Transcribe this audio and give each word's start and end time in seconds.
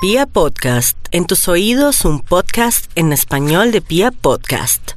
Pia 0.00 0.26
Podcast, 0.26 0.96
en 1.10 1.26
tus 1.26 1.48
oídos 1.48 2.04
un 2.04 2.20
podcast 2.20 2.88
en 2.94 3.12
español 3.12 3.72
de 3.72 3.80
Pia 3.80 4.12
Podcast. 4.12 4.92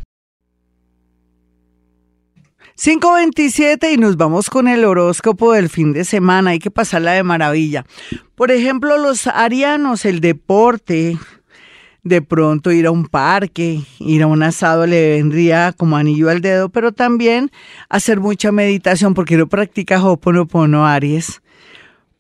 527 2.75 3.93
y 3.93 3.97
nos 3.97 4.15
vamos 4.15 4.51
con 4.51 4.67
el 4.67 4.85
horóscopo 4.85 5.53
del 5.53 5.69
fin 5.69 5.91
de 5.93 6.05
semana. 6.05 6.51
Hay 6.51 6.59
que 6.59 6.69
pasarla 6.69 7.13
de 7.13 7.23
maravilla. 7.23 7.83
Por 8.35 8.51
ejemplo, 8.51 8.99
los 8.99 9.25
arianos, 9.25 10.05
el 10.05 10.21
deporte, 10.21 11.17
de 12.03 12.21
pronto 12.21 12.71
ir 12.71 12.85
a 12.85 12.91
un 12.91 13.07
parque, 13.07 13.81
ir 13.97 14.21
a 14.21 14.27
un 14.27 14.43
asado 14.43 14.85
le 14.85 15.13
vendría 15.15 15.73
como 15.75 15.97
anillo 15.97 16.29
al 16.29 16.41
dedo, 16.41 16.69
pero 16.69 16.91
también 16.91 17.49
hacer 17.89 18.19
mucha 18.19 18.51
meditación 18.51 19.15
porque 19.15 19.35
no 19.35 19.49
practica 19.49 20.03
Hoponopono 20.03 20.85
Aries 20.85 21.41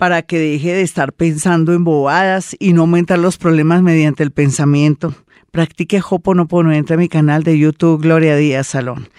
para 0.01 0.23
que 0.23 0.39
deje 0.39 0.73
de 0.73 0.81
estar 0.81 1.13
pensando 1.13 1.73
en 1.73 1.83
bobadas 1.83 2.55
y 2.57 2.73
no 2.73 2.81
aumentar 2.81 3.19
los 3.19 3.37
problemas 3.37 3.83
mediante 3.83 4.23
el 4.23 4.31
pensamiento. 4.31 5.13
Practique 5.51 6.01
Hoponopono, 6.01 6.73
entra 6.73 6.95
a 6.95 6.97
mi 6.97 7.07
canal 7.07 7.43
de 7.43 7.59
YouTube 7.59 8.01
Gloria 8.01 8.35
Díaz 8.35 8.65
Salón. 8.65 9.09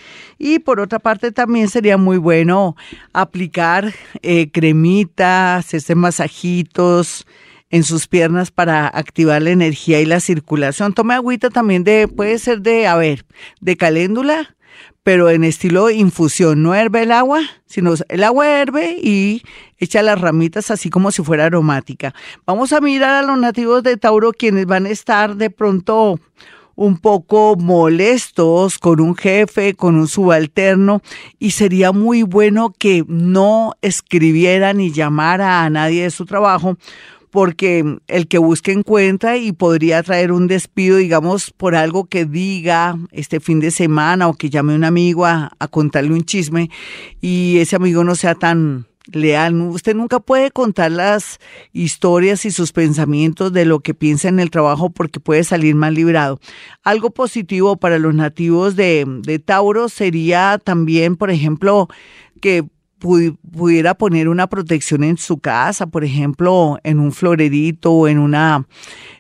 Y 0.41 0.59
por 0.59 0.80
otra 0.80 0.98
parte 0.98 1.30
también 1.30 1.69
sería 1.69 1.98
muy 1.98 2.16
bueno 2.19 2.74
aplicar 3.12 3.93
eh, 4.23 4.51
cremitas, 4.51 5.66
hacerse 5.66 5.95
masajitos, 5.95 7.29
en 7.71 7.85
sus 7.85 8.09
piernas 8.09 8.51
para 8.51 8.88
activar 8.88 9.41
la 9.41 9.51
energía 9.51 10.01
y 10.01 10.05
la 10.05 10.19
circulación. 10.19 10.95
Tome 10.95 11.15
agüita 11.15 11.49
también 11.51 11.85
de, 11.85 12.09
puede 12.09 12.41
ser 12.41 12.60
de, 12.60 12.88
a 12.88 12.96
ver, 12.96 13.24
de 13.60 13.77
caléndula, 13.77 14.57
pero 15.02 15.30
en 15.30 15.45
estilo 15.45 15.91
infusión. 15.91 16.62
No 16.62 16.74
herve 16.74 17.02
el 17.02 17.12
agua, 17.12 17.41
sino 17.66 17.95
el 18.09 18.24
agua 18.24 18.48
herve 18.48 18.97
y 19.02 19.43
echa 19.79 20.02
las 20.02 20.20
ramitas 20.20 20.70
así 20.70 20.91
como 20.91 21.10
si 21.10 21.23
fuera 21.23 21.47
aromática. 21.47 22.15
Vamos 22.47 22.73
a 22.73 22.80
mirar 22.80 23.24
a 23.24 23.27
los 23.27 23.38
nativos 23.38 23.83
de 23.83 23.96
Tauro 23.96 24.33
quienes 24.33 24.66
van 24.66 24.87
a 24.87 24.91
estar 24.91 25.37
de 25.37 25.51
pronto 25.51 26.19
un 26.74 26.99
poco 26.99 27.57
molestos 27.57 28.79
con 28.79 29.01
un 29.01 29.15
jefe, 29.15 29.74
con 29.74 29.96
un 29.96 30.09
subalterno, 30.09 31.02
y 31.38 31.51
sería 31.51 31.93
muy 31.93 32.23
bueno 32.23 32.73
que 32.77 33.05
no 33.07 33.74
escribiera 33.82 34.73
ni 34.73 34.90
llamara 34.90 35.65
a 35.65 35.71
nadie 35.71 36.05
de 36.05 36.10
su 36.10 36.24
trabajo, 36.24 36.77
porque 37.33 37.97
el 38.09 38.29
que 38.29 38.37
busque 38.37 38.73
encuentra 38.73 39.38
y 39.38 39.52
podría 39.52 40.02
traer 40.02 40.33
un 40.33 40.49
despido, 40.49 40.99
digamos, 40.99 41.51
por 41.51 41.74
algo 41.74 42.05
que 42.05 42.27
diga 42.27 42.99
este 43.11 43.41
fin 43.41 43.59
de 43.59 43.71
semana 43.71 44.29
o 44.29 44.35
que 44.35 44.51
llame 44.51 44.74
a 44.74 44.77
un 44.77 44.85
amigo 44.85 45.24
a, 45.24 45.51
contarle 45.71 46.13
un 46.13 46.24
chisme 46.24 46.69
y 47.23 47.57
ese 47.57 47.77
amigo 47.77 48.05
no 48.05 48.16
sea 48.16 48.35
tan 48.35 48.87
leal. 49.11 49.59
Usted 49.63 49.97
nunca 49.97 50.21
puede 50.21 50.51
contar 50.51 50.93
las 50.93 51.41
historias 51.73 52.45
y 52.45 52.51
sus 52.51 52.73
pensamientos 52.73 53.51
de 53.51 53.65
lo 53.65 53.80
que 53.80 53.95
piensa 53.95 54.29
en 54.29 54.39
el 54.39 54.51
trabajo 54.51 54.91
porque 54.91 55.19
puede 55.19 55.43
salir 55.43 55.74
mal 55.74 55.95
librado. 55.95 56.39
Algo 56.85 57.13
positivo 57.13 57.79
para 57.79 57.99
los 57.99 58.15
nativos 58.15 58.77
de 58.77 59.43
Tauro 59.43 59.89
sería 59.89 60.61
también, 60.63 61.17
por 61.17 61.30
ejemplo, 61.30 61.89
que 62.43 62.67
pudiera 63.03 63.95
poner 63.95 64.28
una 64.28 64.47
protección 64.47 65.03
en 65.03 65.19
su 65.19 65.39
casa, 65.39 65.87
por 65.87 66.05
ejemplo, 66.05 66.78
en 66.84 67.00
un 67.00 67.12
florerito 67.12 67.93
o 67.93 68.09
en 68.09 68.19
una 68.19 68.67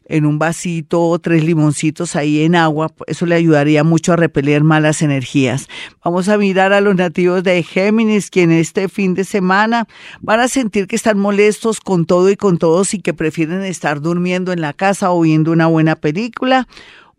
en 0.06 0.26
un 0.26 0.38
vasito, 0.38 1.18
tres 1.20 1.42
limoncitos 1.42 2.16
ahí 2.16 2.42
en 2.42 2.54
agua, 2.54 2.92
eso 3.06 3.24
le 3.24 3.34
ayudaría 3.34 3.82
mucho 3.82 4.12
a 4.12 4.16
repeler 4.16 4.62
malas 4.62 5.00
energías. 5.00 5.68
Vamos 6.04 6.28
a 6.28 6.36
mirar 6.36 6.74
a 6.74 6.82
los 6.82 6.94
nativos 6.96 7.42
de 7.42 7.62
Géminis, 7.62 8.28
quienes 8.28 8.60
este 8.60 8.90
fin 8.90 9.14
de 9.14 9.24
semana 9.24 9.88
van 10.20 10.40
a 10.40 10.48
sentir 10.48 10.86
que 10.86 10.96
están 10.96 11.18
molestos 11.18 11.80
con 11.80 12.04
todo 12.04 12.28
y 12.28 12.36
con 12.36 12.58
todos 12.58 12.92
y 12.92 13.00
que 13.00 13.14
prefieren 13.14 13.62
estar 13.62 14.02
durmiendo 14.02 14.52
en 14.52 14.60
la 14.60 14.74
casa 14.74 15.12
o 15.12 15.20
viendo 15.22 15.50
una 15.50 15.66
buena 15.66 15.96
película 15.96 16.68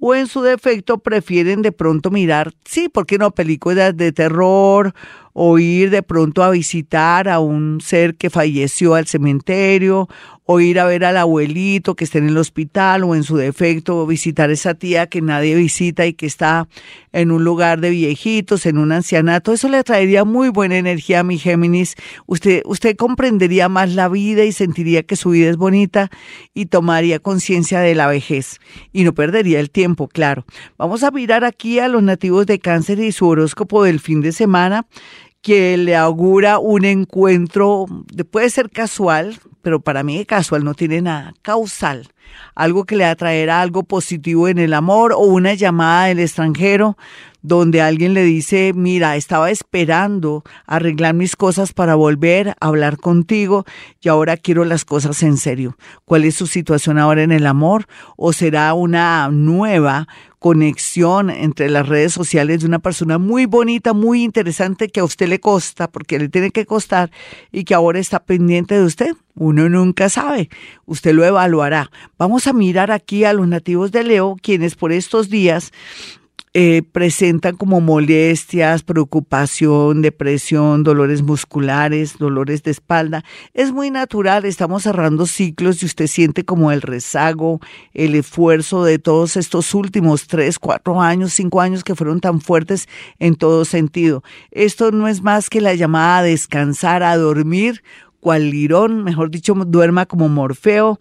o 0.06 0.14
en 0.14 0.28
su 0.28 0.42
defecto 0.42 0.98
prefieren 0.98 1.62
de 1.62 1.72
pronto 1.72 2.12
mirar, 2.12 2.52
sí, 2.66 2.90
¿por 2.90 3.06
qué 3.06 3.18
no? 3.18 3.32
Películas 3.32 3.96
de 3.96 4.12
terror 4.12 4.94
o 5.32 5.60
ir 5.60 5.92
de 5.92 6.04
pronto 6.04 6.44
a 6.44 6.50
visitar 6.50 7.30
a 7.30 7.40
un 7.40 7.80
ser 7.80 8.16
que 8.16 8.30
falleció 8.30 8.96
al 8.96 9.08
cementerio 9.08 10.10
o 10.46 10.60
ir 10.60 10.80
a 10.80 10.86
ver 10.86 11.06
al 11.06 11.18
abuelito 11.18 11.96
que 11.96 12.04
está 12.04 12.18
en 12.18 12.28
el 12.28 12.38
hospital 12.38 13.04
o 13.04 13.16
en 13.16 13.24
su 13.24 13.38
defecto 13.38 14.06
visitar 14.06 14.50
a 14.50 14.54
esa 14.54 14.74
tía 14.74 15.08
que 15.08 15.22
nadie 15.22 15.56
visita 15.56 16.06
y 16.06 16.14
que 16.14 16.26
está 16.26 16.68
en 17.12 17.32
un 17.32 17.44
lugar 17.44 17.80
de 17.80 17.92
viejitos, 17.92 18.66
en 18.66 18.78
un 18.78 18.92
ancianato, 18.92 19.54
eso 19.54 19.70
le 19.70 19.84
traería 19.84 20.26
muy 20.26 20.50
buena 20.50 20.78
energía 20.78 21.22
a 21.22 21.24
mi 21.24 21.38
Géminis. 21.38 21.96
Usted, 22.26 22.62
usted 22.66 22.96
comprendería 22.96 23.70
más 23.70 23.94
la 23.94 24.10
vida 24.10 24.44
y 24.44 24.52
sentiría 24.52 25.04
que 25.04 25.16
su 25.16 25.30
vida 25.30 25.50
es 25.50 25.58
bonita 25.58 26.10
y 26.54 26.66
tomaría 26.66 27.20
conciencia 27.20 27.80
de 27.80 27.96
la 27.96 28.08
vejez 28.08 28.60
y 28.92 29.04
no 29.04 29.14
perdería 29.14 29.60
el 29.60 29.70
tiempo, 29.70 30.08
claro. 30.08 30.46
Vamos 30.78 31.04
a 31.04 31.12
mirar 31.12 31.46
aquí 31.46 31.80
a 31.80 31.88
los 31.88 32.04
nativos 32.04 32.46
de 32.46 32.60
cáncer 32.60 33.00
y 33.00 33.12
su 33.12 33.28
horóscopo 33.28 33.84
del 33.84 34.00
fin 34.00 34.22
de 34.22 34.32
semana 34.32 34.86
que 35.42 35.78
le 35.78 35.96
augura 35.96 36.58
un 36.58 36.86
encuentro, 36.86 37.86
puede 38.32 38.50
ser 38.50 38.70
casual, 38.70 39.38
pero 39.64 39.80
para 39.80 40.04
mí 40.04 40.26
casual 40.26 40.64
no 40.64 40.76
tiene 40.76 41.02
nada, 41.02 41.34
causal, 41.42 42.10
algo 42.54 42.84
que 42.84 42.98
le 42.98 43.06
atraerá 43.06 43.62
algo 43.62 43.82
positivo 43.84 44.48
en 44.48 44.60
el 44.60 44.74
amor 44.74 45.14
o 45.14 45.20
una 45.20 45.56
llamada 45.56 46.06
del 46.06 46.20
extranjero 46.20 46.98
donde 47.44 47.82
alguien 47.82 48.14
le 48.14 48.24
dice, 48.24 48.72
mira, 48.74 49.16
estaba 49.18 49.52
esperando 49.52 50.44
arreglar 50.66 51.14
mis 51.14 51.36
cosas 51.36 51.74
para 51.74 51.94
volver 51.94 52.50
a 52.50 52.56
hablar 52.68 52.98
contigo 52.98 53.66
y 54.02 54.10
ahora 54.10 54.38
quiero 54.38 54.66
las 54.66 54.86
cosas 54.86 55.22
en 55.22 55.38
serio. 55.38 55.78
¿Cuál 56.06 56.24
es 56.24 56.36
su 56.36 56.48
situación 56.48 56.98
ahora 56.98 57.22
en 57.22 57.34
el 57.34 57.46
amor? 57.46 57.86
¿O 58.16 58.34
será 58.34 58.74
una 58.74 59.30
nueva 59.30 60.08
conexión 60.40 61.30
entre 61.30 61.70
las 61.70 61.88
redes 61.88 62.12
sociales 62.12 62.60
de 62.60 62.68
una 62.68 62.80
persona 62.80 63.18
muy 63.18 63.46
bonita, 63.46 63.94
muy 63.94 64.24
interesante 64.24 64.90
que 64.90 65.00
a 65.00 65.06
usted 65.06 65.30
le 65.30 65.40
costa, 65.40 65.90
porque 65.90 66.20
le 66.20 66.28
tiene 66.28 66.52
que 66.52 66.66
costar 66.66 67.12
y 67.52 67.64
que 67.64 67.74
ahora 67.74 68.00
está 68.00 68.20
pendiente 68.20 68.76
de 68.76 68.84
usted. 68.84 69.16
Uno 69.36 69.70
nunca 69.70 70.10
sabe, 70.10 70.50
usted 70.86 71.14
lo 71.14 71.24
evaluará. 71.24 71.92
Vamos 72.18 72.48
a 72.48 72.54
mirar 72.54 72.92
aquí 72.92 73.24
a 73.24 73.32
los 73.32 73.48
nativos 73.48 73.94
de 73.94 74.04
Leo, 74.04 74.36
quienes 74.42 74.76
por 74.76 74.92
estos 74.92 75.30
días 75.30 75.72
eh, 76.56 76.84
presentan 76.92 77.56
como 77.56 77.82
molestias, 77.82 78.84
preocupación, 78.84 80.04
depresión, 80.04 80.84
dolores 80.84 81.24
musculares, 81.24 82.20
dolores 82.20 82.62
de 82.62 82.70
espalda. 82.70 83.24
Es 83.56 83.72
muy 83.72 83.90
natural, 83.90 84.46
estamos 84.46 84.84
cerrando 84.84 85.26
ciclos 85.26 85.82
y 85.82 85.88
usted 85.88 86.06
siente 86.06 86.46
como 86.46 86.72
el 86.72 86.84
rezago, 86.84 87.60
el 87.96 88.14
esfuerzo 88.14 88.84
de 88.84 89.00
todos 89.00 89.36
estos 89.36 89.74
últimos 89.74 90.28
tres, 90.28 90.60
cuatro 90.60 91.02
años, 91.02 91.34
cinco 91.34 91.60
años 91.60 91.84
que 91.84 91.96
fueron 91.96 92.20
tan 92.20 92.40
fuertes 92.40 92.88
en 93.18 93.34
todo 93.34 93.66
sentido. 93.66 94.24
Esto 94.52 94.92
no 94.92 95.08
es 95.08 95.24
más 95.24 95.50
que 95.50 95.60
la 95.60 95.74
llamada 95.74 96.20
a 96.20 96.24
descansar, 96.24 97.02
a 97.02 97.18
dormir, 97.18 97.84
cual 98.20 98.52
lirón, 98.52 99.04
mejor 99.04 99.32
dicho, 99.32 99.56
duerma 99.56 100.06
como 100.06 100.30
Morfeo. 100.30 101.00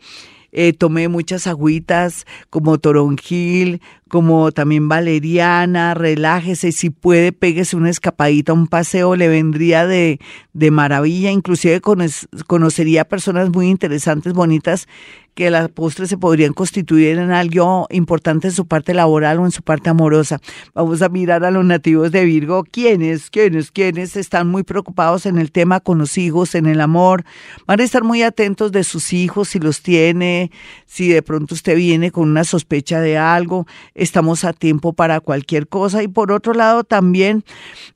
Eh, 0.55 0.75
tomé 0.75 1.09
muchas 1.09 1.47
agüitas 1.47 2.27
como 2.51 2.79
toronjil, 2.79 3.81
como 4.13 4.53
también 4.53 4.91
valeriana, 4.91 5.95
relájese, 5.95 6.73
si 6.73 6.91
puede, 6.91 7.33
péguese 7.33 7.77
una 7.79 7.89
escapadita, 7.89 8.53
un 8.53 8.67
paseo, 8.67 9.17
le 9.17 9.27
vendría 9.27 9.87
de, 9.87 10.21
de 10.53 10.71
maravilla, 10.71 11.31
inclusive 11.31 11.81
conocería 11.81 13.07
personas 13.07 13.49
muy 13.49 13.71
interesantes, 13.71 14.35
bonitas, 14.35 14.87
que 15.35 15.51
las 15.51 15.71
postres 15.71 16.11
se 16.11 16.19
podrían 16.19 16.53
constituir 16.53 17.19
en 17.19 17.31
algo 17.31 17.87
importante 17.91 18.49
en 18.49 18.53
su 18.53 18.67
parte 18.67 18.93
laboral 18.93 19.39
o 19.39 19.47
en 19.47 19.51
su 19.51 19.63
parte 19.63 19.89
amorosa. 19.89 20.41
Vamos 20.75 21.01
a 21.01 21.09
mirar 21.09 21.45
a 21.45 21.51
los 21.51 21.65
nativos 21.65 22.13
de 22.13 22.25
Virgo, 22.25 22.65
quienes, 22.65 23.31
quienes, 23.31 23.71
quienes 23.71 24.17
están 24.17 24.49
muy 24.49 24.63
preocupados 24.63 25.25
en 25.25 25.39
el 25.39 25.51
tema 25.51 25.81
con 25.81 25.99
los 25.99 26.19
hijos, 26.19 26.55
en 26.55 26.67
el 26.67 26.81
amor, 26.81 27.25
van 27.67 27.81
a 27.81 27.85
estar 27.85 28.05
muy 28.05 28.23
atentos 28.23 28.73
de 28.73 28.85
sus 28.85 29.13
hijos, 29.13 29.49
si 29.49 29.59
los 29.59 29.81
tiene, 29.81 30.51
si 30.85 31.09
de 31.09 31.23
pronto 31.23 31.55
usted 31.55 31.77
viene 31.77 32.11
con 32.11 32.29
una 32.29 32.45
sospecha 32.45 33.01
de 33.01 33.17
algo, 33.17 33.67
estamos 34.03 34.45
a 34.45 34.53
tiempo 34.53 34.93
para 34.93 35.21
cualquier 35.21 35.69
cosa. 35.69 36.03
Y 36.03 36.09
por 36.09 36.33
otro 36.33 36.55
lado, 36.55 36.85
también 36.85 37.45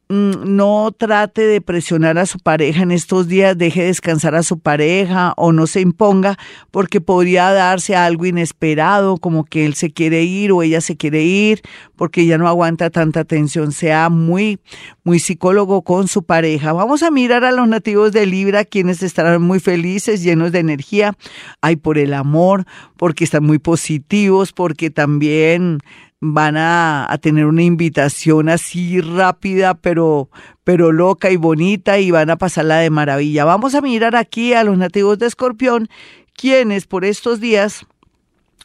no 0.08 0.92
trate 0.96 1.42
de 1.42 1.60
presionar 1.60 2.16
a 2.18 2.26
su 2.26 2.38
pareja 2.38 2.82
en 2.82 2.92
estos 2.92 3.26
días, 3.26 3.58
deje 3.58 3.84
descansar 3.84 4.36
a 4.36 4.44
su 4.44 4.58
pareja 4.58 5.34
o 5.36 5.52
no 5.52 5.66
se 5.66 5.80
imponga 5.80 6.38
porque 6.70 7.00
podría 7.00 7.50
darse 7.50 7.96
algo 7.96 8.24
inesperado 8.24 9.16
como 9.16 9.44
que 9.44 9.66
él 9.66 9.74
se 9.74 9.90
quiere 9.90 10.22
ir 10.22 10.52
o 10.52 10.62
ella 10.62 10.80
se 10.80 10.96
quiere 10.96 11.24
ir 11.24 11.62
porque 11.96 12.24
ya 12.24 12.38
no 12.38 12.46
aguanta 12.46 12.90
tanta 12.90 13.24
tensión. 13.24 13.72
Sea 13.72 14.08
muy, 14.08 14.60
muy 15.02 15.18
psicólogo 15.18 15.82
con 15.82 16.06
su 16.06 16.22
pareja. 16.22 16.72
Vamos 16.72 17.02
a 17.02 17.10
mirar 17.10 17.44
a 17.44 17.50
los 17.50 17.66
nativos 17.66 18.12
de 18.12 18.26
Libra, 18.26 18.64
quienes 18.64 19.02
estarán 19.02 19.42
muy 19.42 19.58
felices, 19.58 20.22
llenos 20.22 20.52
de 20.52 20.60
energía. 20.60 21.14
Ay, 21.60 21.76
por 21.76 21.98
el 21.98 22.14
amor, 22.14 22.64
porque 22.96 23.24
están 23.24 23.44
muy 23.44 23.58
positivos, 23.58 24.52
porque 24.52 24.90
también 24.90 25.80
van 26.20 26.56
a, 26.56 27.08
tener 27.20 27.46
una 27.46 27.62
invitación 27.62 28.48
así 28.48 29.00
rápida, 29.00 29.74
pero, 29.74 30.30
pero 30.64 30.92
loca 30.92 31.30
y 31.30 31.36
bonita 31.36 31.98
y 31.98 32.10
van 32.10 32.30
a 32.30 32.36
pasarla 32.36 32.78
de 32.78 32.90
maravilla. 32.90 33.44
Vamos 33.44 33.74
a 33.74 33.80
mirar 33.80 34.16
aquí 34.16 34.54
a 34.54 34.64
los 34.64 34.78
nativos 34.78 35.18
de 35.18 35.26
Escorpión, 35.26 35.88
quienes 36.34 36.86
por 36.86 37.04
estos 37.04 37.40
días 37.40 37.86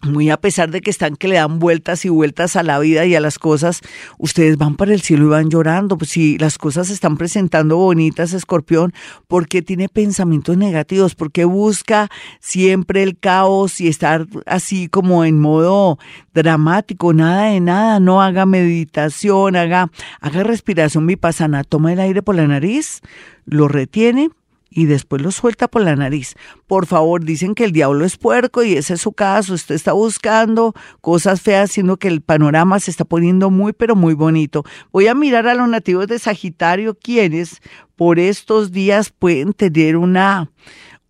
muy 0.04 0.30
a 0.30 0.38
pesar 0.38 0.72
de 0.72 0.82
que 0.82 0.90
están 0.90 1.16
que 1.16 1.28
le 1.28 1.36
dan 1.36 1.60
vueltas 1.60 2.06
y 2.06 2.10
vueltas 2.10 2.56
a 2.56 2.64
la 2.64 2.80
vida 2.80 3.06
y 3.06 3.16
a 3.16 3.20
las 3.20 3.38
cosas, 3.38 3.82
ustedes 4.18 4.58
van 4.58 4.76
para 4.76 4.94
el 4.94 5.02
cielo 5.02 5.26
y 5.26 5.30
van 5.30 5.50
llorando. 5.50 5.98
Pues 5.98 6.12
si 6.12 6.38
las 6.38 6.58
cosas 6.58 6.88
se 6.88 6.94
están 6.94 7.18
presentando 7.18 7.78
bonitas, 7.78 8.34
escorpión, 8.34 8.94
¿por 9.28 9.48
qué 9.48 9.62
tiene 9.62 9.90
pensamientos 9.90 10.58
negativos? 10.58 11.16
¿Por 11.16 11.32
qué 11.32 11.46
busca 11.46 12.10
siempre 12.40 13.04
el 13.04 13.18
caos 13.18 13.80
y 13.80 13.88
estar 13.88 14.26
así 14.46 14.88
como 14.88 15.24
en 15.24 15.40
modo 15.40 16.00
dramático? 16.34 17.14
Nada 17.14 17.46
de 17.46 17.60
nada, 17.60 18.00
no 18.00 18.22
haga 18.22 18.46
meditación, 18.46 19.56
haga, 19.56 19.92
haga 20.20 20.44
respiración 20.44 21.06
vipassana, 21.06 21.64
toma 21.64 21.94
el 21.94 22.00
aire 22.00 22.22
por 22.22 22.36
la 22.36 22.48
nariz, 22.48 23.02
lo 23.46 23.68
retiene 23.68 24.30
y 24.74 24.86
después 24.86 25.22
lo 25.22 25.32
suelta 25.32 25.68
por 25.68 25.84
la 25.84 25.96
nariz. 25.96 26.36
Por 26.66 26.86
favor, 26.86 27.24
dicen 27.24 27.54
que 27.54 27.66
el 27.66 27.74
diablo 27.74 28.06
es 28.06 28.18
puerco 28.18 28.64
y 28.64 28.74
ese 28.74 28.94
es 28.94 29.02
su 29.02 29.12
caso. 29.12 29.54
Usted 29.54 29.76
está 29.76 29.92
buscando 29.92 30.74
cosas 31.02 31.42
feas, 31.42 31.72
siendo 31.72 31.98
que 31.98 32.08
el 32.08 32.22
panorama 32.22 32.80
se 32.80 32.90
está 32.90 33.04
poniendo 33.04 33.52
muy, 33.52 33.74
pero 33.74 33.96
muy 33.96 34.14
bonito. 34.14 34.64
Voy 34.94 35.08
a 35.08 35.14
mirar 35.14 35.48
a 35.48 35.54
los 35.54 35.68
nativos 35.68 36.08
de 36.08 36.18
Sagitario, 36.18 36.96
quienes 36.96 37.62
por 37.98 38.18
estos 38.18 38.72
días 38.72 39.10
pueden 39.10 39.54
tener 39.54 39.98
una 39.98 40.50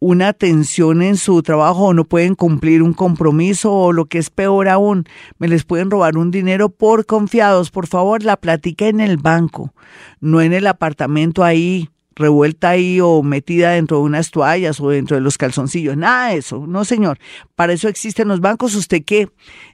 una 0.04 0.34
tensión 0.34 1.04
en 1.04 1.16
su 1.16 1.44
trabajo 1.44 1.86
o 1.86 1.94
no 1.94 2.06
pueden 2.06 2.34
cumplir 2.34 2.82
un 2.82 2.94
compromiso 2.94 3.72
o 3.72 3.94
lo 3.94 4.06
que 4.06 4.18
es 4.18 4.32
peor 4.32 4.68
aún, 4.68 5.06
me 5.38 5.48
les 5.48 5.64
pueden 5.64 5.92
robar 5.92 6.18
un 6.18 6.32
dinero 6.32 6.70
por 6.70 7.06
confiados. 7.06 7.70
Por 7.70 7.86
favor, 7.86 8.24
la 8.24 8.36
platica 8.36 8.88
en 8.88 9.00
el 9.00 9.18
banco, 9.18 9.76
no 10.20 10.42
en 10.42 10.54
el 10.54 10.66
apartamento 10.66 11.44
ahí 11.44 11.88
revuelta 12.22 12.70
ahí 12.70 13.02
o 13.02 13.22
metida 13.22 13.72
dentro 13.72 13.98
de 13.98 14.04
unas 14.04 14.32
toallas 14.32 14.80
o 14.80 14.90
dentro 14.90 15.16
de 15.18 15.22
los 15.22 15.38
calzoncillos. 15.38 15.98
Nada 15.98 16.30
de 16.30 16.38
eso, 16.38 16.66
no 16.68 16.86
señor. 16.86 17.20
Para 17.56 17.74
eso 17.74 17.90
existen 17.90 18.30
los 18.30 18.40
bancos. 18.40 18.76
Usted 18.76 19.04
que 19.04 19.30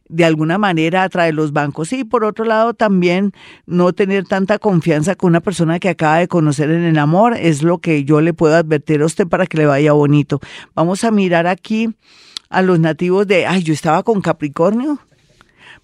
de 0.10 0.26
alguna 0.26 0.58
manera 0.58 1.04
atrae 1.04 1.34
los 1.34 1.54
bancos. 1.54 1.94
Y 1.94 2.04
por 2.04 2.24
otro 2.24 2.46
lado 2.46 2.74
también 2.74 3.34
no 3.66 3.94
tener 3.94 4.26
tanta 4.26 4.60
confianza 4.60 5.16
con 5.16 5.30
una 5.30 5.42
persona 5.42 5.80
que 5.80 5.90
acaba 5.90 6.18
de 6.18 6.28
conocer 6.28 6.72
en 6.72 6.84
el 6.84 6.98
amor 6.98 7.36
es 7.38 7.64
lo 7.64 7.80
que 7.80 8.04
yo 8.04 8.22
le 8.22 8.34
puedo 8.34 8.56
advertir 8.56 9.02
a 9.02 9.06
usted 9.06 9.28
para 9.28 9.46
que 9.46 9.58
le 9.58 9.66
vaya 9.66 9.92
bonito. 9.94 10.40
Vamos 10.76 11.04
a 11.04 11.12
mirar 11.12 11.48
aquí 11.48 11.90
a 12.50 12.62
los 12.62 12.80
nativos 12.80 13.28
de, 13.28 13.46
ay, 13.46 13.64
yo 13.64 13.74
estaba 13.74 14.04
con 14.04 14.22
Capricornio. 14.22 15.00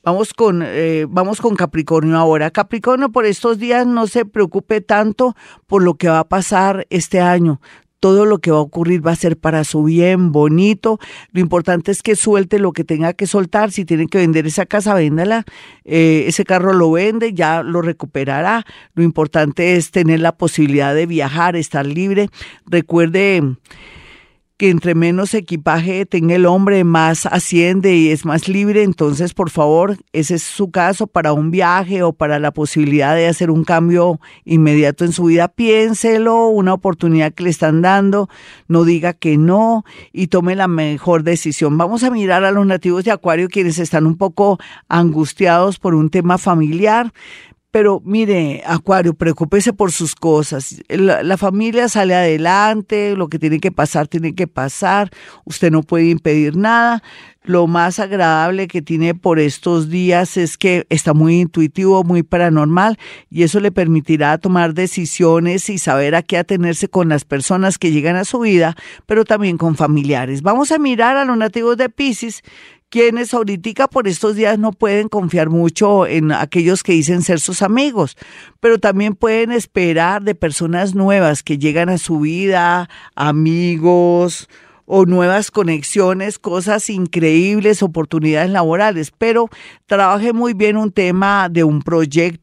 Vamos 0.06 0.34
con, 0.34 0.64
eh, 0.66 1.06
vamos 1.08 1.40
con 1.40 1.56
Capricornio 1.56 2.18
ahora. 2.18 2.52
Capricornio, 2.52 3.10
por 3.10 3.26
estos 3.26 3.58
días 3.58 3.88
no 3.88 4.06
se 4.08 4.26
preocupe 4.26 4.82
tanto 4.82 5.34
por 5.66 5.82
lo 5.82 5.94
que 5.94 6.10
va 6.10 6.20
a 6.20 6.28
pasar 6.28 6.86
este 6.90 7.22
año. 7.22 7.62
Todo 8.02 8.26
lo 8.26 8.40
que 8.40 8.52
va 8.52 8.58
a 8.58 8.62
ocurrir 8.62 9.06
va 9.06 9.12
a 9.12 9.16
ser 9.16 9.38
para 9.38 9.64
su 9.64 9.86
bien, 9.86 10.34
bonito. 10.34 11.00
Lo 11.32 11.40
importante 11.40 11.90
es 11.90 12.04
que 12.04 12.18
suelte 12.18 12.60
lo 12.60 12.74
que 12.74 12.84
tenga 12.84 13.14
que 13.14 13.28
soltar. 13.28 13.72
Si 13.72 13.86
tiene 13.86 14.08
que 14.08 14.18
vender 14.18 14.46
esa 14.46 14.66
casa, 14.66 14.94
véndala. 14.94 15.46
Eh, 15.86 16.26
ese 16.28 16.44
carro 16.44 16.74
lo 16.74 16.92
vende, 16.92 17.34
ya 17.34 17.64
lo 17.64 17.82
recuperará. 17.82 18.66
Lo 18.96 19.04
importante 19.04 19.78
es 19.78 19.92
tener 19.92 20.20
la 20.20 20.36
posibilidad 20.36 20.94
de 20.94 21.06
viajar, 21.06 21.56
estar 21.56 21.86
libre. 21.86 22.28
Recuerde 22.66 23.56
que 24.64 24.70
entre 24.70 24.96
menos 24.96 25.34
equipaje 25.34 26.06
tenga 26.06 26.36
el 26.36 26.46
hombre, 26.46 26.86
más 26.86 27.26
asciende 27.26 27.98
y 27.98 28.12
es 28.12 28.24
más 28.24 28.48
libre. 28.48 28.84
Entonces, 28.84 29.34
por 29.34 29.50
favor, 29.50 29.98
ese 30.14 30.36
es 30.36 30.44
su 30.44 30.72
caso 30.72 31.06
para 31.06 31.34
un 31.34 31.52
viaje 31.52 32.02
o 32.02 32.14
para 32.14 32.40
la 32.40 32.52
posibilidad 32.52 33.14
de 33.14 33.28
hacer 33.28 33.52
un 33.52 33.66
cambio 33.66 34.22
inmediato 34.46 35.04
en 35.04 35.12
su 35.12 35.26
vida. 35.26 35.50
Piénselo, 35.50 36.48
una 36.48 36.74
oportunidad 36.74 37.34
que 37.34 37.44
le 37.44 37.50
están 37.50 37.82
dando, 37.82 38.30
no 38.70 38.86
diga 38.86 39.12
que 39.12 39.38
no 39.38 39.84
y 40.14 40.28
tome 40.28 40.56
la 40.56 40.70
mejor 40.70 41.24
decisión. 41.24 41.78
Vamos 41.78 42.04
a 42.04 42.10
mirar 42.10 42.46
a 42.46 42.52
los 42.52 42.66
nativos 42.66 43.04
de 43.04 43.12
Acuario 43.12 43.50
quienes 43.50 43.80
están 43.80 44.06
un 44.06 44.16
poco 44.16 44.60
angustiados 44.88 45.78
por 45.78 45.94
un 45.94 46.10
tema 46.10 46.38
familiar. 46.38 47.12
Pero 47.74 48.04
mire, 48.06 48.62
Acuario, 48.68 49.16
preocúpese 49.16 49.74
por 49.74 49.92
sus 49.92 50.14
cosas. 50.14 50.80
La, 50.90 51.24
la, 51.24 51.38
familia 51.38 51.90
sale 51.90 52.14
adelante, 52.14 53.16
lo 53.16 53.30
que 53.30 53.40
tiene 53.40 53.60
que 53.60 53.72
pasar, 53.72 54.08
tiene 54.08 54.36
que 54.36 54.46
pasar. 54.46 55.10
Usted 55.44 55.72
no 55.72 55.82
puede 55.82 56.12
impedir 56.12 56.56
nada. 56.56 57.02
Lo 57.42 57.66
más 57.66 57.98
agradable 57.98 58.68
que 58.68 58.84
tiene 58.84 59.16
por 59.16 59.40
estos 59.40 59.90
días 59.90 60.38
es 60.38 60.56
que 60.56 60.86
está 60.90 61.16
muy 61.16 61.42
intuitivo, 61.42 62.04
muy 62.04 62.22
paranormal 62.22 63.00
y 63.32 63.42
eso 63.42 63.60
le 63.60 63.72
permitirá 63.72 64.38
tomar 64.38 64.76
decisiones 64.76 65.68
y 65.70 65.80
saber 65.80 66.14
a 66.14 66.22
qué 66.22 66.38
atenerse 66.38 66.88
con 66.90 67.10
las 67.10 67.26
personas 67.26 67.80
que 67.80 67.92
llegan 67.92 68.18
a 68.18 68.24
su 68.24 68.40
vida, 68.40 68.78
pero 69.08 69.26
también 69.26 69.58
con 69.58 69.76
familiares. 69.76 70.44
Vamos 70.44 70.72
a 70.72 70.78
mirar 70.78 71.18
a 71.18 71.26
los 71.26 71.38
nativos 71.38 71.76
de 71.76 71.90
Pisces 71.90 72.44
quienes 72.94 73.34
ahorita 73.34 73.88
por 73.88 74.08
estos 74.08 74.36
días 74.36 74.60
no 74.60 74.72
pueden 74.72 75.10
confiar 75.10 75.50
mucho 75.50 76.06
en 76.06 76.32
aquellos 76.32 76.84
que 76.84 76.92
dicen 76.92 77.24
ser 77.24 77.40
sus 77.40 77.64
amigos, 77.64 78.16
pero 78.60 78.78
también 78.78 79.16
pueden 79.16 79.52
esperar 79.52 80.22
de 80.22 80.36
personas 80.36 80.94
nuevas 80.94 81.42
que 81.42 81.58
llegan 81.58 81.90
a 81.90 81.98
su 81.98 82.20
vida, 82.20 82.88
amigos 83.16 84.48
o 84.86 85.08
nuevas 85.08 85.50
conexiones, 85.50 86.38
cosas 86.38 86.88
increíbles, 86.92 87.82
oportunidades 87.82 88.52
laborales, 88.52 89.12
pero 89.18 89.50
trabaje 89.88 90.32
muy 90.32 90.54
bien 90.54 90.78
un 90.78 90.92
tema 90.92 91.50
de 91.50 91.64
un 91.64 91.82
proyecto, 91.82 92.43